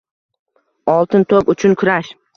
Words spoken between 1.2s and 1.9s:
to‘p” uchun